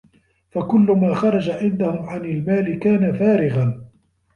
[0.51, 3.85] فَكُلُّ مَا خَرَجَ عِنْدَهُمْ عَنْ الْمَالِ كَانَ فَارِغًا